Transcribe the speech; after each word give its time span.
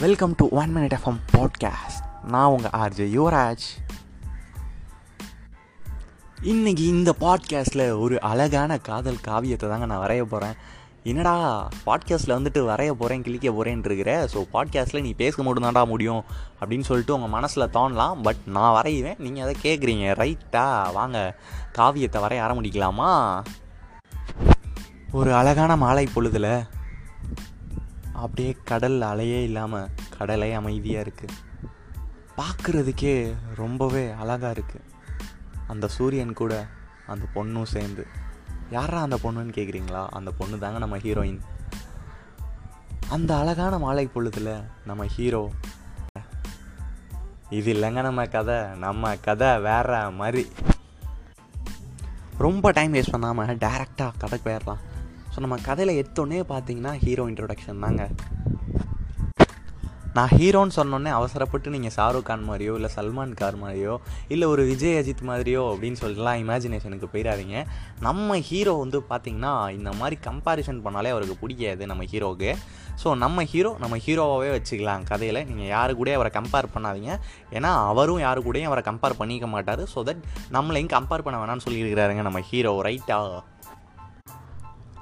Welcome 0.00 0.34
to 0.36 0.48
one 0.50 0.76
minute 0.76 0.94
FM 0.94 1.18
podcast 1.32 2.24
நான் 2.24 2.46
உங்கள் 2.46 2.70
RJ 2.70 3.18
Yuvraj. 3.18 3.64
இன்னைக்கு 6.42 6.86
இந்த 6.86 7.14
பாட்காஸ்ட்டில் 7.20 7.98
ஒரு 7.98 8.20
அழகான 8.20 8.78
காதல் 8.78 9.18
காவியத்தை 9.26 9.68
தாங்க 9.68 9.86
நான் 9.86 10.08
வரைய 10.08 10.22
போகிறேன் 10.22 10.54
என்னடா 11.02 11.68
பாட்காஸ்ட்டில் 11.86 12.36
வந்துட்டு 12.36 12.60
வரைய 12.64 12.92
போகிறேன் 12.92 13.22
கிளிக்க 13.22 13.50
போகிறேன் 13.50 13.82
இருக்கிற 13.84 14.28
ஸோ 14.34 14.46
பாட்காஸ்ட்டில் 14.52 15.00
நீ 15.00 15.12
பேச 15.12 15.42
மட்டும்தான்டா 15.42 15.86
முடியும் 15.86 16.24
அப்படின்னு 16.60 16.80
சொல்லிட்டு 16.80 17.14
உங்கள் 17.14 17.30
மனசில் 17.30 17.70
தோணலாம். 17.72 18.22
பட் 18.22 18.36
நான் 18.46 18.82
வரைவேன் 18.82 19.18
நீங்கள் 19.18 19.42
அதை 19.42 19.56
கேட்குறீங்க 19.62 20.14
ரைட்டா 20.14 20.92
வாங்க 20.92 21.40
காவியத்தை 21.72 22.22
வரைய 22.22 22.42
ஆரம்பிக்கலாமா? 22.42 23.42
ஒரு 25.12 25.34
அழகான 25.34 25.76
மாலை 25.76 26.08
பொழுதில் 26.14 26.66
அப்படியே 28.16 28.56
கடல் 28.64 29.00
அலையே 29.00 29.42
இல்லாமல் 29.42 29.90
கடலே 30.18 30.52
அமைதியாக 30.52 31.10
இருக்குது 31.10 31.38
பார்க்குறதுக்கே 32.36 33.34
ரொம்பவே 33.54 34.10
அழகாக 34.10 34.60
இருக்குது 34.60 34.84
அந்த 35.66 35.88
சூரியன் 35.88 36.32
கூட 36.32 36.66
அந்த 37.06 37.26
பொண்ணும் 37.34 37.70
சேர்ந்து. 37.74 38.06
யாரா 38.70 39.00
அந்த 39.00 39.18
பொண்ணுன்னு 39.22 39.56
கேட்குறீங்களா 39.58 40.06
அந்த 40.08 40.30
பொண்ணு 40.38 40.58
தாங்க 40.58 40.78
நம்ம 40.78 40.98
ஹீரோயின் 40.98 41.40
அந்த 43.08 43.36
அழகான 43.36 43.78
மாலை 43.78 44.06
பொழுதில் 44.06 44.52
நம்ம 44.84 45.04
ஹீரோ 45.04 45.50
இது 47.50 47.74
இல்லைங்க 47.74 48.02
நம்ம 48.02 48.26
கதை. 48.26 48.60
நம்ம 48.76 49.16
கதை 49.16 49.60
வேற 49.60 50.10
மாதிரி. 50.10 50.48
ரொம்ப 52.38 52.70
டைம் 52.70 52.94
வேஸ்ட் 52.94 53.10
பண்ணாமல் 53.10 53.56
டேரெக்டாக 53.56 54.18
கதைக்கு 54.18 54.50
போயிடலாம். 54.50 54.82
ஸோ 55.36 55.40
நம்ம 55.44 55.56
கதையில் 55.66 55.98
எடுத்தோடனே 56.00 56.36
பார்த்தீங்கன்னா 56.50 56.92
ஹீரோ 57.02 57.24
இன்ட்ரொடக்ஷன் 57.30 57.82
தாங்க. 57.84 58.02
நான் 60.16 60.30
ஹீரோன்னு 60.36 60.74
சொன்னோன்னே 60.76 61.10
அவசரப்பட்டு 61.16 61.72
நீங்கள் 61.74 61.92
ஷாருக் 61.96 62.26
கான் 62.28 62.46
மாதிரியோ 62.48 62.74
இல்லை 62.78 62.90
சல்மான் 62.94 63.34
கான் 63.40 63.58
மாதிரியோ 63.62 63.94
இல்லை 64.34 64.46
ஒரு 64.52 64.62
விஜய் 64.70 64.96
அஜித் 65.00 65.20
மாதிரியோ 65.30 65.62
அப்படின்னு 65.72 66.00
சொல்லிட்டுலாம் 66.02 66.38
இமேஜினேஷனுக்கு 66.42 67.08
போயிடாதீங்க 67.14 67.56
நம்ம 68.06 68.38
ஹீரோ 68.50 68.72
வந்து 68.82 69.00
பார்த்திங்கன்னா 69.10 69.52
இந்த 69.78 69.90
மாதிரி 69.98 70.18
கம்பாரிசன் 70.28 70.80
பண்ணாலே 70.86 71.10
அவருக்கு 71.14 71.36
பிடிக்காது 71.42 71.90
நம்ம 71.90 72.06
ஹீரோவுக்கு 72.12 72.52
ஸோ 73.02 73.10
நம்ம 73.24 73.44
ஹீரோ 73.52 73.72
நம்ம 73.82 73.98
ஹீரோவாகவே 74.06 74.48
வச்சுக்கலாம். 74.56 75.04
கதையில் 75.10 75.40
நீங்கள் 75.50 75.70
யாரு 75.76 75.94
கூட 76.00 76.14
அவரை 76.20 76.30
கம்பேர் 76.38 76.72
பண்ணாதீங்க. 76.76 77.12
ஏன்னா 77.58 77.72
அவரும் 77.90 78.22
யாரு 78.26 78.42
கூடயும் 78.46 78.70
அவரை 78.70 78.84
கம்பேர் 78.88 79.18
பண்ணிக்க 79.20 79.48
மாட்டார். 79.56 79.84
ஸோ 79.94 80.06
தட் 80.10 80.24
நம்மளையும் 80.56 80.90
கம்பேர் 80.96 81.26
பண்ண 81.28 81.42
வேணாம்னு 81.42 81.66
சொல்லியிருக்கிறாருங்க 81.66 82.24
நம்ம 82.28 82.42
ஹீரோ 82.52 82.74
ரைட்டாக 82.88 83.42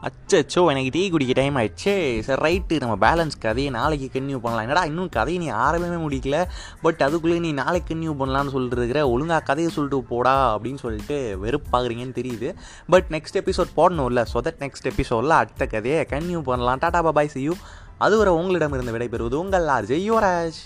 அச்சோ 0.07 0.63
எனக்கு 0.71 0.91
டீ 0.93 1.03
குடிக்க 1.11 1.33
டைம் 1.33 1.57
ஆயிடுச்சு. 1.57 1.93
சரி 2.27 2.41
ரைட்டு 2.45 2.75
நம்ம 2.83 2.95
பேலன்ஸ் 3.07 3.37
கதையை 3.41 3.71
நாளைக்கு 3.73 4.07
கன்டினியூ 4.15 4.39
பண்ணலாம். 4.39 4.65
என்னடா 4.67 4.85
இன்னும் 4.85 5.09
கதையை 5.09 5.39
நீ 5.45 5.49
ஆரம்பமே 5.51 5.99
முடிக்கல 6.07 6.39
பட் 6.83 7.01
அதுக்குள்ளே 7.07 7.39
நீ 7.39 7.53
நாளைக்கு 7.53 7.95
கன்யூ 7.95 8.13
பண்ணலான்னு 8.21 8.55
சொல்லிட்டு 8.55 8.77
இருக்கிற 8.77 9.09
ஒழுங்காக 9.09 9.43
கதையை 9.45 9.73
சொல்லிட்டு 9.73 10.09
போடா 10.09 10.35
அப்படின்னு 10.57 10.83
சொல்லிட்டு 10.85 11.17
வெறுப்பாகிறீங்கன்னு 11.45 12.19
தெரியுது. 12.21 12.51
பட் 12.89 13.05
நெக்ஸ்ட் 13.11 13.41
எபிசோட் 13.43 13.73
போடணும்ல. 13.77 14.25
ஸோ 14.35 14.45
தட் 14.49 14.63
நெக்ஸ்ட் 14.65 14.91
எபிசோடில் 14.93 15.39
அடுத்த 15.41 15.67
கதையை 15.67 16.07
கன்யூ 16.11 16.43
பண்ணலாம். 16.43 16.79
டாடா 16.79 17.03
பாபாய் 17.09 17.35
செய்யும் 17.37 17.63
அதுவரை 17.99 18.33
உங்களிடமிருந்து 18.33 18.97
விடைபெறுவது 18.99 19.35
உங்கள் 19.45 19.67
ஆர்ஜே 19.79 20.01
யுவராஜ் 20.11 20.61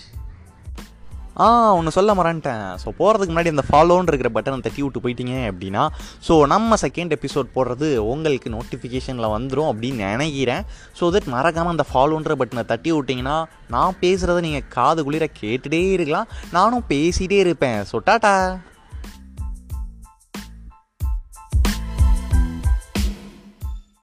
ஆ 1.43 1.47
ஒன்று 1.77 1.91
சொல்ல 1.97 2.13
மறந்துட்டேன். 2.19 2.63
ஸோ 2.81 2.87
போகிறதுக்கு 2.99 3.33
முன்னாடி 3.33 3.51
அந்த 3.53 3.63
ஃபாலோன்னு 3.67 4.11
இருக்கிற 4.11 4.29
பட்டனை 4.35 4.57
தட்டி 4.65 4.81
விட்டு 4.83 5.03
போயிட்டீங்க 5.03 5.35
அப்படின்னா 5.49 5.83
ஸோ 6.27 6.33
நம்ம 6.53 6.77
செகண்ட் 6.83 7.13
எபிசோட் 7.17 7.53
போடுறது 7.57 7.89
உங்களுக்கு 8.13 8.49
நோட்டிஃபிகேஷனில் 8.55 9.33
வந்துடும் 9.35 9.69
அப்படின்னு 9.71 10.09
நினைக்கிறேன். 10.13 10.63
ஸோ 10.99 11.11
தட் 11.15 11.29
மறக்காமல் 11.35 11.73
அந்த 11.75 11.85
ஃபாலோன்ற 11.91 12.35
பட்டனை 12.41 12.63
தட்டி 12.71 12.91
விட்டிங்கன்னா 12.97 13.37
நான் 13.75 13.99
பேசுகிறத 14.03 14.41
நீங்கள் 14.47 14.67
காது 14.77 15.03
குளிர 15.09 15.27
கேட்டுகிட்டே 15.41 15.83
இருக்கலாம். 15.97 16.29
நானும் 16.57 16.87
பேசிகிட்டே 16.93 17.39
இருப்பேன். 17.45 17.79
So 17.91 17.97
tata 18.09 18.33